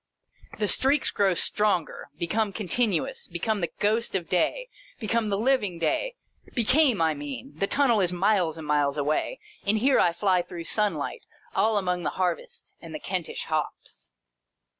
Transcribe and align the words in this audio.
The 0.57 0.67
streaks 0.67 1.11
grow 1.11 1.35
stronger— 1.35 2.09
become 2.17 2.53
continu 2.53 3.07
ous— 3.07 3.27
become 3.27 3.61
the 3.61 3.69
ghost 3.79 4.15
of 4.15 4.27
day— 4.29 4.67
become 4.99 5.29
the 5.29 5.37
living 5.37 5.77
day— 5.77 6.15
became 6.55 7.03
I 7.03 7.13
mean— 7.13 7.51
the 7.59 7.67
tunnel 7.67 8.01
is 8.01 8.11
miles 8.11 8.57
and 8.57 8.65
miles 8.65 8.97
away, 8.97 9.39
and 9.63 9.77
here 9.77 9.99
I 9.99 10.11
fly 10.11 10.41
through 10.41 10.63
sunlight, 10.63 11.27
all 11.53 11.77
among 11.77 12.01
the 12.01 12.09
harvest 12.17 12.73
and 12.81 12.95
the 12.95 12.99
Kentish 12.99 13.43
hops. 13.45 14.13